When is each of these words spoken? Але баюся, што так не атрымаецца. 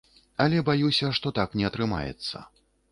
Але 0.45 0.63
баюся, 0.69 1.11
што 1.21 1.35
так 1.39 1.55
не 1.61 1.71
атрымаецца. 1.71 2.45